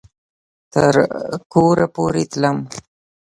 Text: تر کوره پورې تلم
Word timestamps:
تر 0.73 0.93
کوره 1.51 1.87
پورې 1.95 2.23
تلم 2.31 2.57